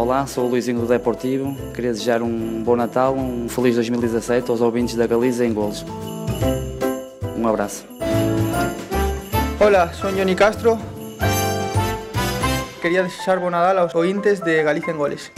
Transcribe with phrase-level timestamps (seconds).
[0.00, 1.54] Olá, sou o Luizinho do Deportivo.
[1.74, 5.84] Queria desejar um bom Natal, um feliz 2017 aos ouvintes da Galiza em Golos.
[7.36, 7.84] Um abraço.
[9.60, 10.78] Olá, sou o Johnny Castro.
[12.80, 15.30] Queria desejar bom Natal aos ouvintes de Galiza em Goles.